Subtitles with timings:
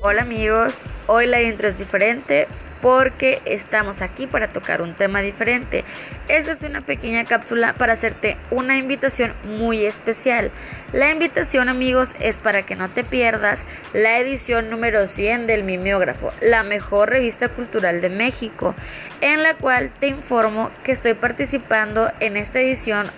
[0.00, 2.46] Hola amigos, hoy la intro es diferente
[2.80, 5.84] porque estamos aquí para tocar un tema diferente.
[6.28, 10.52] Esta es una pequeña cápsula para hacerte una invitación muy especial.
[10.92, 16.32] La invitación amigos es para que no te pierdas la edición número 100 del Mimeógrafo,
[16.40, 18.76] la mejor revista cultural de México,
[19.20, 23.10] en la cual te informo que estoy participando en esta edición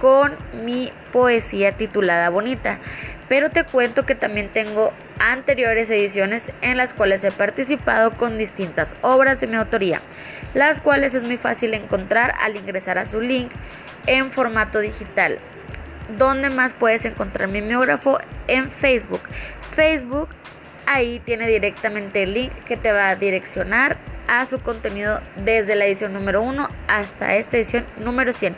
[0.00, 2.80] con mi poesía titulada Bonita.
[3.34, 8.96] Pero te cuento que también tengo anteriores ediciones en las cuales he participado con distintas
[9.00, 10.00] obras de mi autoría,
[10.54, 13.50] las cuales es muy fácil encontrar al ingresar a su link
[14.06, 15.40] en formato digital.
[16.16, 18.20] ¿Dónde más puedes encontrar mi mimeógrafo?
[18.46, 19.22] En Facebook.
[19.72, 20.28] Facebook,
[20.86, 23.96] ahí tiene directamente el link que te va a direccionar
[24.28, 28.56] a su contenido desde la edición número 1 hasta esta edición número 100.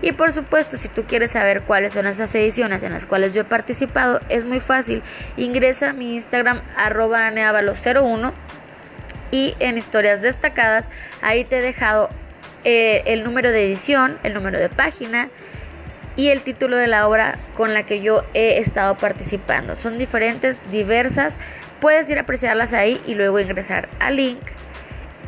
[0.00, 3.42] Y por supuesto, si tú quieres saber cuáles son esas ediciones en las cuales yo
[3.42, 5.02] he participado, es muy fácil.
[5.36, 8.32] Ingresa a mi Instagram arroba 01
[9.30, 10.86] y en historias destacadas,
[11.20, 12.10] ahí te he dejado
[12.64, 15.28] eh, el número de edición, el número de página
[16.16, 19.76] y el título de la obra con la que yo he estado participando.
[19.76, 21.36] Son diferentes, diversas.
[21.80, 24.40] Puedes ir a apreciarlas ahí y luego ingresar al link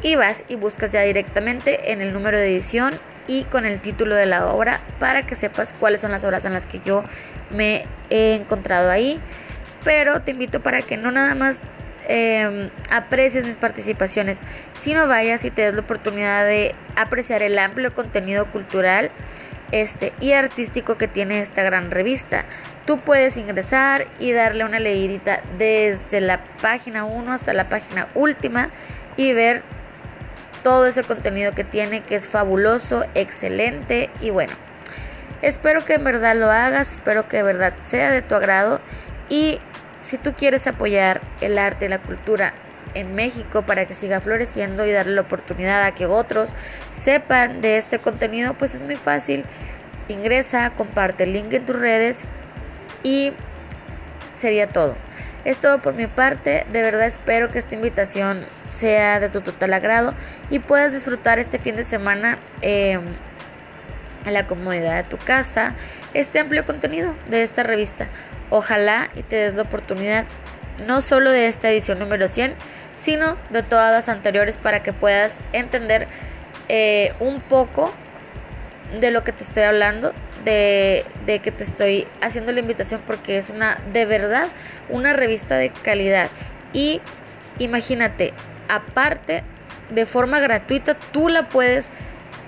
[0.03, 2.95] y vas y buscas ya directamente en el número de edición
[3.27, 6.53] y con el título de la obra para que sepas cuáles son las obras en
[6.53, 7.05] las que yo
[7.51, 9.21] me he encontrado ahí.
[9.85, 11.57] Pero te invito para que no nada más
[12.09, 14.39] em, aprecies mis participaciones,
[14.81, 19.11] sino vayas y te des la oportunidad de apreciar el amplio contenido cultural
[19.73, 22.45] este, y artístico que tiene esta gran revista.
[22.87, 28.71] Tú puedes ingresar y darle una leidita desde la página 1 hasta la página última
[29.17, 29.63] y ver
[30.63, 34.53] todo ese contenido que tiene, que es fabuloso, excelente y bueno.
[35.43, 38.81] Espero que en verdad lo hagas, espero que de verdad sea de tu agrado
[39.29, 39.59] y
[40.03, 42.53] si tú quieres apoyar el arte y la cultura
[42.95, 46.51] en México para que siga floreciendo y darle la oportunidad a que otros
[47.03, 49.45] sepan de este contenido, pues es muy fácil.
[50.09, 52.25] Ingresa, comparte el link en tus redes
[53.03, 53.33] y
[54.37, 54.97] sería todo.
[55.45, 59.73] Es todo por mi parte, de verdad espero que esta invitación sea de tu total
[59.73, 60.15] agrado
[60.51, 63.01] y puedas disfrutar este fin de semana em,
[64.27, 65.75] en la comodidad de tu casa
[66.13, 68.09] este amplio contenido de esta revista.
[68.51, 70.27] Ojalá y te des la oportunidad
[70.87, 72.55] no solo de esta edición número 100,
[73.01, 76.07] sino de todas las anteriores para que puedas entender
[76.69, 77.93] eh, un poco
[78.99, 80.13] de lo que te estoy hablando,
[80.45, 84.49] de, de, que te estoy haciendo la invitación porque es una, de verdad,
[84.89, 86.31] una revista de calidad.
[86.73, 87.01] Y
[87.59, 88.33] imagínate,
[88.69, 89.45] aparte,
[89.91, 91.87] de forma gratuita, tú la puedes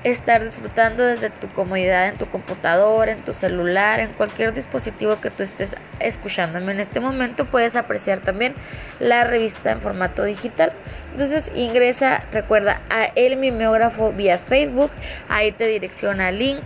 [0.04, 5.30] estar disfrutando desde tu comodidad en tu computador, en tu celular, en cualquier dispositivo que
[5.30, 8.54] tú estés escuchándome en este momento, puedes apreciar también
[8.98, 10.72] la revista en formato digital.
[11.12, 14.90] Entonces ingresa, recuerda, a el mimeógrafo vía Facebook,
[15.28, 16.62] ahí te direcciona el link.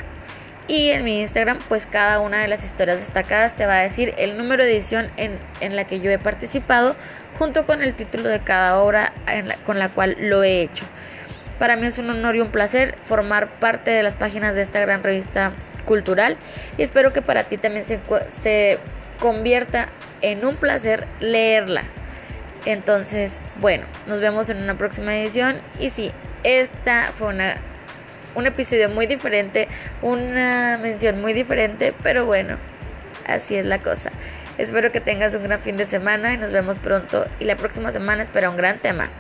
[0.69, 4.15] Y en mi Instagram, pues cada una de las historias destacadas te va a decir
[4.19, 6.97] el número de edición en, en la que yo he participado,
[7.39, 9.13] junto con el título de cada obra
[9.65, 10.85] con la cual lo he hecho.
[11.59, 14.81] Para mí es un honor y un placer formar parte de las páginas de esta
[14.81, 15.53] gran revista
[15.87, 16.37] cultural
[16.77, 18.79] y espero que para ti también se
[19.21, 19.88] convierta
[20.22, 21.84] en un placer leerla.
[22.65, 26.12] Entonces, bueno, nos vemos en una próxima edición y sí,
[26.43, 27.56] esta fue una,
[28.34, 29.69] un episodio muy diferente,
[30.03, 32.56] una mención muy diferente, pero bueno,
[33.27, 34.10] así es la cosa.
[34.59, 37.93] Espero que tengas un gran fin de semana y nos vemos pronto y la próxima
[37.93, 39.10] semana espera un gran tema.